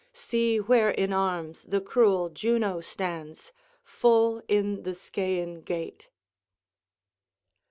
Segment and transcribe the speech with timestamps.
[0.13, 3.53] See where in arms the cruel Juno stands,
[3.83, 6.09] Full in the Scæan gate."